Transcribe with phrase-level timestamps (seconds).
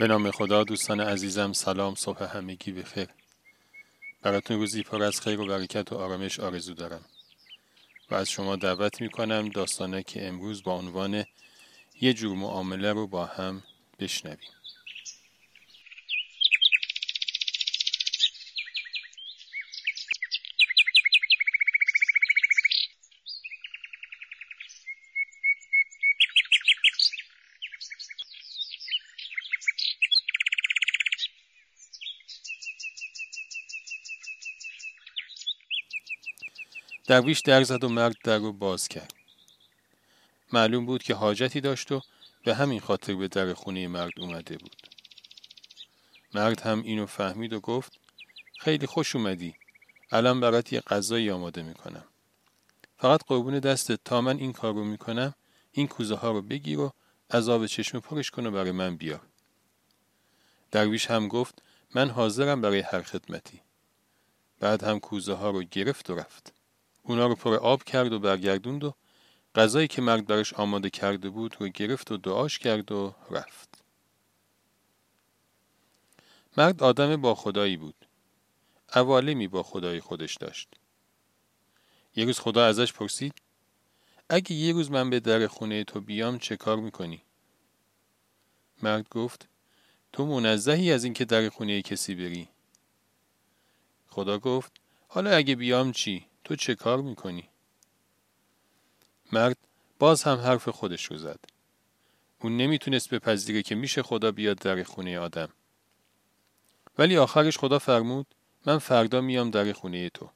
[0.00, 3.08] به نام خدا دوستان عزیزم سلام صبح همگی بخیر
[4.22, 7.04] براتون روزی پر از خیر و برکت و آرامش آرزو دارم.
[8.10, 11.24] و از شما دعوت می کنم داستانه که امروز با عنوان
[12.00, 13.62] یه جور معامله رو با هم
[13.98, 14.59] بشنویم.
[37.10, 39.14] درویش در زد و مرد در رو باز کرد.
[40.52, 42.02] معلوم بود که حاجتی داشت و
[42.44, 44.76] به همین خاطر به در خونه مرد اومده بود.
[46.34, 47.98] مرد هم اینو فهمید و گفت
[48.58, 49.54] خیلی خوش اومدی.
[50.10, 52.04] الان برات یه غذایی آماده می‌کنم.
[52.98, 55.34] فقط قربون دستت تا من این کار رو می‌کنم
[55.72, 56.92] این کوزه ها رو بگیر و
[57.30, 59.22] از آب چشم پرش کن و برای من بیار.
[60.70, 61.62] درویش هم گفت
[61.94, 63.60] من حاضرم برای هر خدمتی.
[64.60, 66.59] بعد هم کوزه ها رو گرفت و رفت.
[67.02, 68.94] اونا رو پر آب کرد و برگردوند و
[69.54, 73.82] غذایی که مرد برش آماده کرده بود رو گرفت و دعاش کرد و رفت.
[76.56, 78.06] مرد آدم با خدایی بود.
[78.92, 80.68] عوالمی با خدای خودش داشت.
[82.16, 83.34] یه روز خدا ازش پرسید
[84.28, 87.22] اگه یه روز من به در خونه تو بیام چه کار می‌کنی؟
[88.82, 89.48] مرد گفت
[90.12, 92.48] تو منزهی از اینکه در خونه کسی بری.
[94.08, 94.72] خدا گفت
[95.08, 97.48] حالا اگه بیام چی؟ تو چه کار می‌کنی؟
[99.32, 99.56] مرد
[99.98, 101.40] باز هم حرف خودش رو زد.
[102.40, 105.48] اون نمی‌تونست بپذیره که میشه خدا بیاد در خونه آدم.
[106.98, 108.26] ولی آخرش خدا فرمود
[108.66, 110.30] من فردا میام در خونه تو.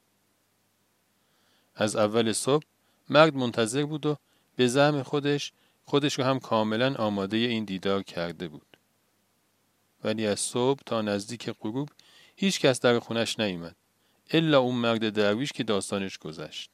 [1.75, 2.65] از اول صبح
[3.09, 4.17] مرد منتظر بود و
[4.57, 5.53] به زعم خودش
[5.85, 8.77] خودش رو هم کاملا آماده این دیدار کرده بود.
[10.05, 11.89] ولی از صبح تا نزدیک غروب
[12.37, 13.77] هیچ کس در خونش نیومد.
[14.31, 16.71] الا اون مرد درویش که داستانش گذشت.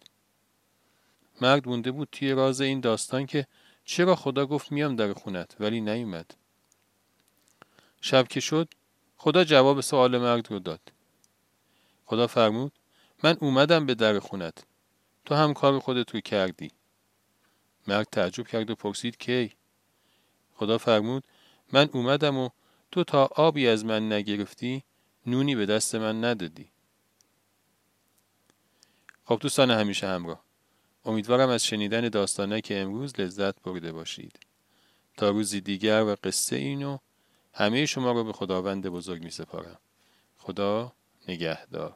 [1.40, 3.46] مرد مونده بود توی راز این داستان که
[3.84, 6.34] چرا خدا گفت میام در خونت ولی نیومد.
[8.00, 8.68] شب که شد
[9.16, 10.80] خدا جواب سوال مرد رو داد.
[12.06, 12.72] خدا فرمود
[13.22, 14.64] من اومدم به در خونت.
[15.24, 16.70] تو هم کار خودت رو کردی.
[17.86, 19.52] مرد تعجب کرد و پرسید کی؟
[20.54, 21.24] خدا فرمود
[21.72, 22.48] من اومدم و
[22.90, 24.82] تو تا آبی از من نگرفتی
[25.26, 26.70] نونی به دست من ندادی.
[29.30, 30.44] خب دوستان همیشه همراه.
[31.04, 34.38] امیدوارم از شنیدن داستانه که امروز لذت برده باشید.
[35.16, 36.98] تا روزی دیگر و قصه اینو
[37.52, 39.78] همه شما رو به خداوند بزرگ می سپارم
[40.38, 40.92] خدا
[41.28, 41.94] نگهدار.